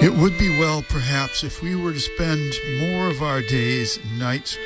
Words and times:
It 0.00 0.14
would 0.14 0.38
be 0.38 0.56
well, 0.60 0.82
perhaps, 0.88 1.42
if 1.42 1.60
we 1.60 1.74
were 1.74 1.92
to 1.92 1.98
spend 1.98 2.54
more 2.80 3.08
of 3.08 3.20
our 3.20 3.42
days 3.42 3.96
and 3.96 4.16
nights 4.16 4.56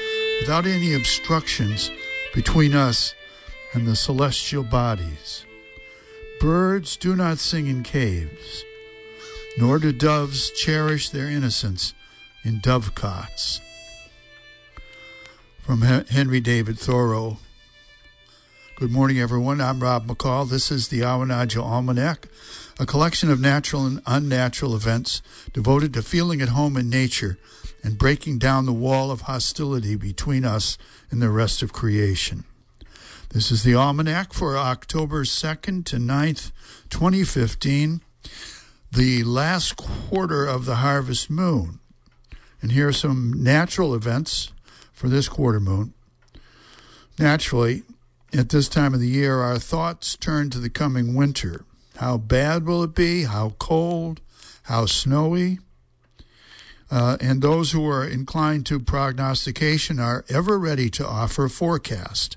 without 0.40 0.66
any 0.66 0.92
obstructions 0.92 1.90
between 2.34 2.74
us 2.74 3.14
and 3.72 3.88
the 3.88 3.96
celestial 3.96 4.62
bodies. 4.62 5.46
Birds 6.38 6.98
do 6.98 7.16
not 7.16 7.38
sing 7.38 7.66
in 7.66 7.82
caves, 7.82 8.62
nor 9.56 9.78
do 9.78 9.90
doves 9.90 10.50
cherish 10.50 11.08
their 11.08 11.30
innocence 11.30 11.94
in 12.44 12.60
dovecots. 12.60 13.60
From 15.60 15.80
Henry 15.80 16.40
David 16.40 16.78
Thoreau. 16.78 17.38
Good 18.76 18.92
morning, 18.92 19.18
everyone. 19.18 19.62
I'm 19.62 19.80
Rob 19.80 20.06
McCall. 20.06 20.50
This 20.50 20.70
is 20.70 20.88
the 20.88 21.00
Awanadjo 21.00 21.62
Almanac 21.62 22.28
a 22.78 22.86
collection 22.86 23.30
of 23.30 23.40
natural 23.40 23.86
and 23.86 24.02
unnatural 24.06 24.74
events 24.74 25.22
devoted 25.52 25.92
to 25.94 26.02
feeling 26.02 26.40
at 26.40 26.48
home 26.48 26.76
in 26.76 26.88
nature 26.88 27.38
and 27.82 27.98
breaking 27.98 28.38
down 28.38 28.66
the 28.66 28.72
wall 28.72 29.10
of 29.10 29.22
hostility 29.22 29.96
between 29.96 30.44
us 30.44 30.78
and 31.10 31.20
the 31.20 31.30
rest 31.30 31.62
of 31.62 31.72
creation. 31.72 32.44
This 33.30 33.50
is 33.50 33.62
the 33.62 33.74
Almanac 33.74 34.32
for 34.32 34.56
October 34.56 35.24
2nd 35.24 35.84
to 35.86 35.96
9th, 35.96 36.52
2015, 36.90 38.02
the 38.92 39.24
last 39.24 39.76
quarter 39.76 40.44
of 40.44 40.66
the 40.66 40.76
harvest 40.76 41.30
moon. 41.30 41.80
And 42.60 42.72
here 42.72 42.88
are 42.88 42.92
some 42.92 43.32
natural 43.42 43.94
events 43.94 44.52
for 44.92 45.08
this 45.08 45.28
quarter 45.28 45.60
moon. 45.60 45.94
Naturally, 47.18 47.82
at 48.32 48.50
this 48.50 48.68
time 48.68 48.94
of 48.94 49.00
the 49.00 49.08
year, 49.08 49.40
our 49.40 49.58
thoughts 49.58 50.16
turn 50.16 50.50
to 50.50 50.58
the 50.58 50.70
coming 50.70 51.14
winter. 51.14 51.64
How 51.96 52.16
bad 52.16 52.66
will 52.66 52.82
it 52.82 52.94
be? 52.94 53.24
How 53.24 53.50
cold? 53.58 54.20
How 54.64 54.86
snowy? 54.86 55.58
Uh, 56.90 57.16
and 57.20 57.40
those 57.40 57.72
who 57.72 57.88
are 57.88 58.06
inclined 58.06 58.66
to 58.66 58.78
prognostication 58.78 59.98
are 59.98 60.24
ever 60.28 60.58
ready 60.58 60.90
to 60.90 61.06
offer 61.06 61.48
forecast. 61.48 62.36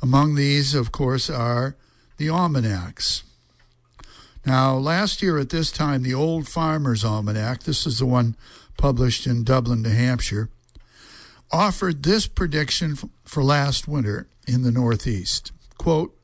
Among 0.00 0.34
these, 0.34 0.74
of 0.74 0.92
course, 0.92 1.28
are 1.28 1.76
the 2.16 2.30
almanacs. 2.30 3.24
Now, 4.46 4.76
last 4.76 5.22
year 5.22 5.38
at 5.38 5.48
this 5.48 5.72
time, 5.72 6.02
the 6.02 6.14
Old 6.14 6.46
Farmer's 6.46 7.04
Almanac, 7.04 7.62
this 7.62 7.86
is 7.86 7.98
the 7.98 8.06
one 8.06 8.36
published 8.76 9.26
in 9.26 9.42
Dublin, 9.42 9.82
New 9.82 9.90
Hampshire, 9.90 10.50
offered 11.50 12.02
this 12.02 12.26
prediction 12.26 12.96
for 13.24 13.42
last 13.42 13.88
winter 13.88 14.28
in 14.46 14.62
the 14.62 14.70
Northeast. 14.70 15.50
Quote, 15.78 16.14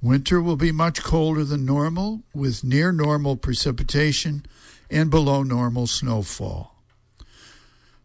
Winter 0.00 0.40
will 0.40 0.56
be 0.56 0.70
much 0.70 1.02
colder 1.02 1.44
than 1.44 1.64
normal, 1.64 2.22
with 2.32 2.62
near 2.62 2.92
normal 2.92 3.36
precipitation 3.36 4.46
and 4.90 5.10
below 5.10 5.42
normal 5.42 5.86
snowfall. 5.86 6.74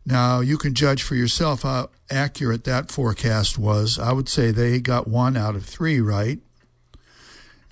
Now, 0.05 0.41
you 0.41 0.57
can 0.57 0.73
judge 0.73 1.03
for 1.03 1.15
yourself 1.15 1.61
how 1.61 1.89
accurate 2.09 2.63
that 2.65 2.91
forecast 2.91 3.57
was. 3.57 3.97
I 3.97 4.11
would 4.11 4.27
say 4.27 4.51
they 4.51 4.79
got 4.79 5.07
one 5.07 5.37
out 5.37 5.55
of 5.55 5.65
three 5.65 6.01
right. 6.01 6.39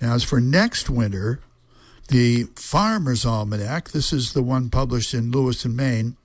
Now, 0.00 0.14
as 0.14 0.24
for 0.24 0.40
next 0.40 0.88
winter, 0.88 1.40
the 2.08 2.44
Farmer's 2.56 3.26
Almanac, 3.26 3.90
this 3.90 4.12
is 4.12 4.32
the 4.32 4.42
one 4.42 4.70
published 4.70 5.14
in 5.14 5.30
Lewiston, 5.30 5.76
Maine, 5.76 6.16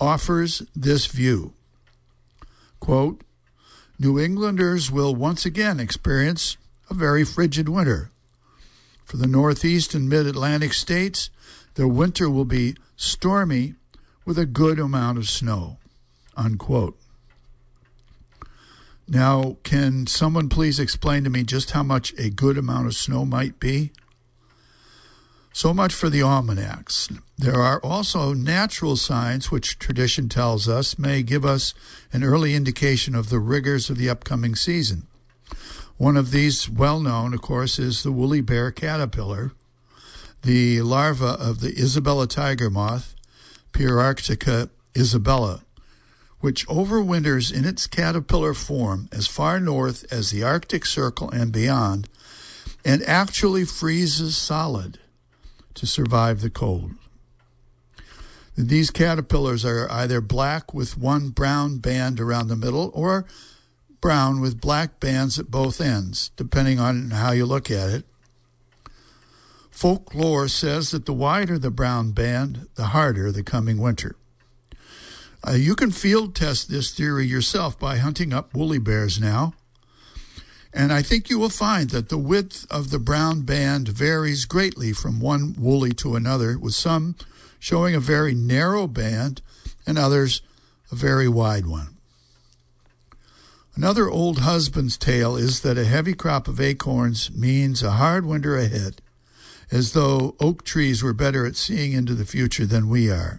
offers 0.00 0.62
this 0.76 1.06
view. 1.06 1.54
Quote, 2.78 3.22
New 3.98 4.18
Englanders 4.18 4.90
will 4.92 5.14
once 5.14 5.44
again 5.44 5.80
experience 5.80 6.56
a 6.90 6.94
very 6.94 7.24
frigid 7.24 7.68
winter. 7.68 8.10
For 9.04 9.16
the 9.16 9.26
Northeast 9.26 9.94
and 9.94 10.08
Mid 10.08 10.26
Atlantic 10.26 10.72
states, 10.72 11.30
the 11.74 11.88
winter 11.88 12.28
will 12.28 12.44
be 12.44 12.76
stormy 12.96 13.74
with 14.24 14.38
a 14.38 14.46
good 14.46 14.78
amount 14.78 15.18
of 15.18 15.28
snow. 15.28 15.78
Unquote. 16.36 16.98
Now, 19.08 19.56
can 19.62 20.06
someone 20.06 20.50
please 20.50 20.78
explain 20.78 21.24
to 21.24 21.30
me 21.30 21.42
just 21.42 21.70
how 21.70 21.82
much 21.82 22.12
a 22.18 22.28
good 22.28 22.58
amount 22.58 22.86
of 22.86 22.94
snow 22.94 23.24
might 23.24 23.58
be? 23.58 23.92
So 25.52 25.72
much 25.72 25.94
for 25.94 26.10
the 26.10 26.22
almanacs. 26.22 27.08
There 27.38 27.60
are 27.62 27.80
also 27.82 28.34
natural 28.34 28.96
signs 28.96 29.50
which 29.50 29.78
tradition 29.78 30.28
tells 30.28 30.68
us 30.68 30.98
may 30.98 31.22
give 31.22 31.44
us 31.44 31.72
an 32.12 32.22
early 32.22 32.54
indication 32.54 33.14
of 33.14 33.30
the 33.30 33.38
rigors 33.38 33.88
of 33.88 33.96
the 33.96 34.10
upcoming 34.10 34.54
season. 34.54 35.06
One 35.98 36.16
of 36.16 36.30
these, 36.30 36.70
well 36.70 37.00
known, 37.00 37.34
of 37.34 37.42
course, 37.42 37.80
is 37.80 38.04
the 38.04 38.12
woolly 38.12 38.40
bear 38.40 38.70
caterpillar, 38.70 39.50
the 40.42 40.80
larva 40.80 41.36
of 41.40 41.60
the 41.60 41.70
Isabella 41.70 42.28
tiger 42.28 42.70
moth, 42.70 43.16
Pyrrharctia 43.72 44.70
isabella, 44.96 45.64
which 46.38 46.66
overwinters 46.68 47.52
in 47.52 47.64
its 47.64 47.88
caterpillar 47.88 48.54
form 48.54 49.08
as 49.10 49.26
far 49.26 49.58
north 49.58 50.10
as 50.12 50.30
the 50.30 50.44
Arctic 50.44 50.86
Circle 50.86 51.30
and 51.30 51.50
beyond, 51.50 52.08
and 52.84 53.02
actually 53.02 53.64
freezes 53.64 54.36
solid 54.36 55.00
to 55.74 55.84
survive 55.84 56.42
the 56.42 56.50
cold. 56.50 56.92
These 58.56 58.92
caterpillars 58.92 59.64
are 59.64 59.90
either 59.90 60.20
black 60.20 60.72
with 60.72 60.96
one 60.96 61.30
brown 61.30 61.78
band 61.78 62.20
around 62.20 62.46
the 62.46 62.56
middle 62.56 62.92
or 62.94 63.26
brown 64.00 64.40
with 64.40 64.60
black 64.60 65.00
bands 65.00 65.38
at 65.38 65.50
both 65.50 65.80
ends, 65.80 66.30
depending 66.36 66.78
on 66.78 67.10
how 67.10 67.32
you 67.32 67.44
look 67.44 67.70
at 67.70 67.90
it. 67.90 68.04
Folklore 69.70 70.48
says 70.48 70.90
that 70.90 71.06
the 71.06 71.12
wider 71.12 71.58
the 71.58 71.70
brown 71.70 72.10
band, 72.10 72.66
the 72.74 72.86
harder 72.86 73.30
the 73.30 73.44
coming 73.44 73.78
winter. 73.78 74.16
Uh, 75.46 75.52
you 75.52 75.76
can 75.76 75.92
field 75.92 76.34
test 76.34 76.68
this 76.68 76.92
theory 76.92 77.24
yourself 77.24 77.78
by 77.78 77.98
hunting 77.98 78.32
up 78.32 78.52
woolly 78.54 78.78
bears 78.78 79.20
now. 79.20 79.54
And 80.74 80.92
I 80.92 81.02
think 81.02 81.30
you 81.30 81.38
will 81.38 81.48
find 81.48 81.90
that 81.90 82.08
the 82.08 82.18
width 82.18 82.66
of 82.70 82.90
the 82.90 82.98
brown 82.98 83.42
band 83.42 83.88
varies 83.88 84.44
greatly 84.44 84.92
from 84.92 85.20
one 85.20 85.54
woolly 85.56 85.92
to 85.92 86.16
another, 86.16 86.58
with 86.58 86.74
some 86.74 87.14
showing 87.58 87.94
a 87.94 88.00
very 88.00 88.34
narrow 88.34 88.86
band 88.86 89.40
and 89.86 89.96
others 89.96 90.42
a 90.90 90.94
very 90.94 91.28
wide 91.28 91.66
one. 91.66 91.97
Another 93.78 94.10
old 94.10 94.40
husband's 94.40 94.96
tale 94.96 95.36
is 95.36 95.60
that 95.60 95.78
a 95.78 95.84
heavy 95.84 96.12
crop 96.12 96.48
of 96.48 96.60
acorns 96.60 97.30
means 97.30 97.80
a 97.80 97.92
hard 97.92 98.26
winter 98.26 98.56
ahead, 98.56 99.00
as 99.70 99.92
though 99.92 100.34
oak 100.40 100.64
trees 100.64 101.00
were 101.00 101.12
better 101.12 101.46
at 101.46 101.54
seeing 101.54 101.92
into 101.92 102.16
the 102.16 102.24
future 102.24 102.66
than 102.66 102.88
we 102.88 103.08
are. 103.08 103.38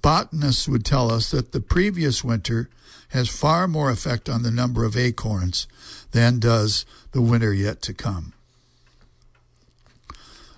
Botanists 0.00 0.66
would 0.66 0.86
tell 0.86 1.12
us 1.12 1.30
that 1.32 1.52
the 1.52 1.60
previous 1.60 2.24
winter 2.24 2.70
has 3.10 3.28
far 3.28 3.68
more 3.68 3.90
effect 3.90 4.30
on 4.30 4.42
the 4.42 4.50
number 4.50 4.86
of 4.86 4.96
acorns 4.96 5.66
than 6.12 6.38
does 6.38 6.86
the 7.12 7.20
winter 7.20 7.52
yet 7.52 7.82
to 7.82 7.92
come. 7.92 8.32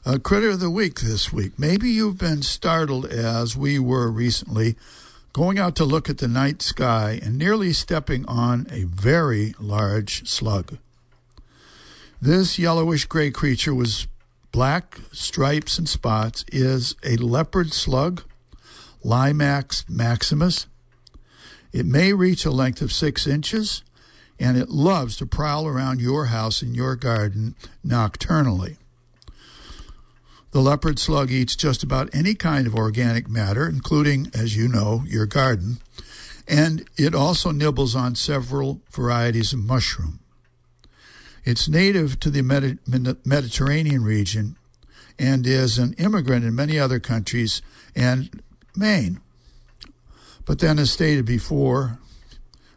A 0.06 0.20
critter 0.20 0.50
of 0.50 0.60
the 0.60 0.70
week 0.70 1.00
this 1.00 1.32
week. 1.32 1.58
Maybe 1.58 1.90
you've 1.90 2.18
been 2.18 2.42
startled 2.42 3.06
as 3.06 3.56
we 3.56 3.80
were 3.80 4.08
recently 4.08 4.76
going 5.32 5.58
out 5.58 5.74
to 5.76 5.84
look 5.84 6.10
at 6.10 6.18
the 6.18 6.28
night 6.28 6.60
sky 6.60 7.18
and 7.22 7.38
nearly 7.38 7.72
stepping 7.72 8.26
on 8.26 8.66
a 8.70 8.84
very 8.84 9.54
large 9.58 10.28
slug. 10.28 10.76
This 12.20 12.58
yellowish 12.58 13.06
gray 13.06 13.30
creature 13.30 13.74
was 13.74 14.06
black 14.52 14.98
stripes 15.12 15.78
and 15.78 15.88
spots 15.88 16.44
is 16.52 16.94
a 17.04 17.16
leopard 17.16 17.72
slug, 17.72 18.22
Limax 19.04 19.88
maximus. 19.88 20.66
It 21.72 21.86
may 21.86 22.12
reach 22.12 22.44
a 22.44 22.50
length 22.50 22.82
of 22.82 22.92
six 22.92 23.26
inches, 23.26 23.82
and 24.38 24.58
it 24.58 24.68
loves 24.68 25.16
to 25.16 25.26
prowl 25.26 25.66
around 25.66 26.00
your 26.00 26.26
house 26.26 26.60
and 26.60 26.76
your 26.76 26.94
garden 26.94 27.56
nocturnally. 27.82 28.76
The 30.52 30.60
leopard 30.60 30.98
slug 30.98 31.30
eats 31.30 31.56
just 31.56 31.82
about 31.82 32.14
any 32.14 32.34
kind 32.34 32.66
of 32.66 32.74
organic 32.74 33.28
matter, 33.28 33.66
including, 33.66 34.30
as 34.34 34.54
you 34.54 34.68
know, 34.68 35.02
your 35.06 35.24
garden, 35.26 35.78
and 36.46 36.86
it 36.96 37.14
also 37.14 37.50
nibbles 37.52 37.96
on 37.96 38.14
several 38.14 38.82
varieties 38.90 39.54
of 39.54 39.60
mushroom. 39.60 40.20
It's 41.44 41.68
native 41.68 42.20
to 42.20 42.30
the 42.30 42.42
Mediterranean 43.24 44.04
region 44.04 44.56
and 45.18 45.46
is 45.46 45.78
an 45.78 45.94
immigrant 45.94 46.44
in 46.44 46.54
many 46.54 46.78
other 46.78 47.00
countries 47.00 47.62
and 47.96 48.42
Maine. 48.76 49.20
But 50.44 50.58
then, 50.58 50.78
as 50.78 50.90
stated 50.90 51.24
before, 51.24 51.98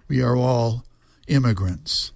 we 0.08 0.22
are 0.22 0.36
all 0.36 0.86
immigrants. 1.28 2.14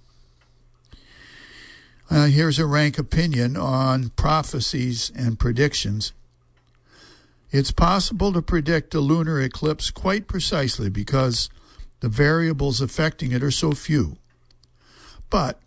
Uh, 2.12 2.26
here's 2.26 2.58
a 2.58 2.66
rank 2.66 2.98
opinion 2.98 3.56
on 3.56 4.08
prophecies 4.10 5.12
and 5.14 5.38
predictions. 5.38 6.12
It's 7.52 7.70
possible 7.70 8.32
to 8.32 8.42
predict 8.42 8.96
a 8.96 9.00
lunar 9.00 9.40
eclipse 9.40 9.92
quite 9.92 10.26
precisely 10.26 10.90
because 10.90 11.48
the 12.00 12.08
variables 12.08 12.80
affecting 12.80 13.30
it 13.30 13.44
are 13.44 13.52
so 13.52 13.72
few. 13.72 14.16
But 15.30 15.60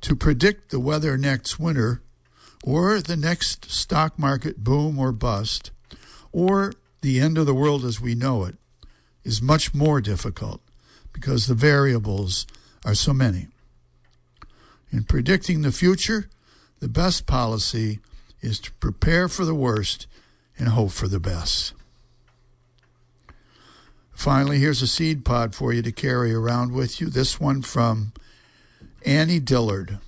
to 0.00 0.16
predict 0.16 0.72
the 0.72 0.80
weather 0.80 1.16
next 1.16 1.60
winter 1.60 2.02
or 2.64 3.00
the 3.00 3.16
next 3.16 3.70
stock 3.70 4.18
market 4.18 4.64
boom 4.64 4.98
or 4.98 5.12
bust 5.12 5.70
or 6.32 6.72
the 7.02 7.20
end 7.20 7.38
of 7.38 7.46
the 7.46 7.54
world 7.54 7.84
as 7.84 8.00
we 8.00 8.16
know 8.16 8.42
it 8.42 8.56
is 9.22 9.40
much 9.40 9.72
more 9.72 10.00
difficult 10.00 10.60
because 11.12 11.46
the 11.46 11.54
variables 11.54 12.48
are 12.84 12.96
so 12.96 13.14
many. 13.14 13.46
In 14.94 15.02
predicting 15.02 15.62
the 15.62 15.72
future, 15.72 16.28
the 16.78 16.86
best 16.86 17.26
policy 17.26 17.98
is 18.40 18.60
to 18.60 18.70
prepare 18.74 19.26
for 19.26 19.44
the 19.44 19.54
worst 19.54 20.06
and 20.56 20.68
hope 20.68 20.92
for 20.92 21.08
the 21.08 21.18
best. 21.18 21.74
Finally, 24.12 24.60
here's 24.60 24.82
a 24.82 24.86
seed 24.86 25.24
pod 25.24 25.52
for 25.52 25.72
you 25.72 25.82
to 25.82 25.90
carry 25.90 26.32
around 26.32 26.72
with 26.72 27.00
you. 27.00 27.08
This 27.08 27.40
one 27.40 27.60
from 27.60 28.12
Annie 29.04 29.40
Dillard. 29.40 29.98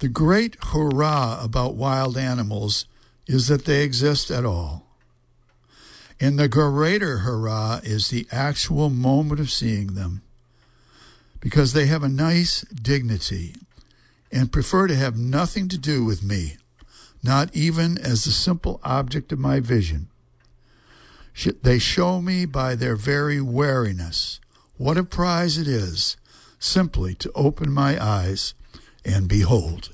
The 0.00 0.08
great 0.08 0.56
hurrah 0.72 1.44
about 1.44 1.76
wild 1.76 2.18
animals 2.18 2.86
is 3.28 3.46
that 3.46 3.66
they 3.66 3.84
exist 3.84 4.32
at 4.32 4.44
all. 4.44 4.84
And 6.18 6.40
the 6.40 6.48
greater 6.48 7.18
hurrah 7.18 7.78
is 7.84 8.08
the 8.08 8.26
actual 8.32 8.90
moment 8.90 9.38
of 9.38 9.52
seeing 9.52 9.94
them 9.94 10.22
because 11.44 11.74
they 11.74 11.84
have 11.84 12.02
a 12.02 12.08
nice 12.08 12.62
dignity 12.72 13.54
and 14.32 14.50
prefer 14.50 14.86
to 14.86 14.96
have 14.96 15.18
nothing 15.18 15.68
to 15.68 15.76
do 15.76 16.02
with 16.02 16.22
me, 16.22 16.56
not 17.22 17.54
even 17.54 17.98
as 17.98 18.24
the 18.24 18.30
simple 18.30 18.80
object 18.82 19.30
of 19.30 19.38
my 19.38 19.60
vision. 19.60 20.08
They 21.62 21.78
show 21.78 22.22
me 22.22 22.46
by 22.46 22.74
their 22.74 22.96
very 22.96 23.42
wariness 23.42 24.40
what 24.78 24.96
a 24.96 25.04
prize 25.04 25.58
it 25.58 25.68
is 25.68 26.16
simply 26.58 27.14
to 27.16 27.30
open 27.34 27.70
my 27.70 28.02
eyes 28.02 28.54
and 29.04 29.28
behold. 29.28 29.93